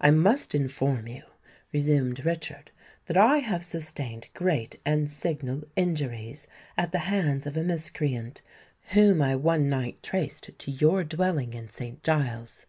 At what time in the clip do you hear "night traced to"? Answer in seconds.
9.68-10.70